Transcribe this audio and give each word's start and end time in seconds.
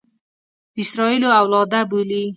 د 0.73 0.75
اسراییلو 0.83 1.29
اولاده 1.41 1.79
بولي. 1.89 2.23